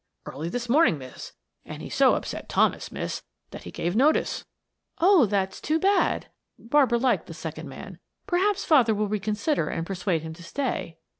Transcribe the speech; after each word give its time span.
"Early 0.25 0.49
this 0.49 0.67
morning, 0.67 0.97
miss; 0.97 1.33
and 1.63 1.83
he 1.83 1.87
so 1.91 2.15
upset 2.15 2.49
Thomas, 2.49 2.91
miss, 2.91 3.21
that 3.51 3.65
he 3.65 3.71
gave 3.71 3.95
notice." 3.95 4.45
"Oh, 4.97 5.27
that's 5.27 5.61
too 5.61 5.77
bad." 5.77 6.25
Barbara 6.57 6.97
liked 6.97 7.27
the 7.27 7.35
second 7.35 7.69
man. 7.69 7.99
"Perhaps 8.25 8.65
father 8.65 8.95
will 8.95 9.07
reconsider 9.07 9.67
and 9.69 9.85
persuade 9.85 10.23
him 10.23 10.33
to 10.33 10.41
stay." 10.43 10.97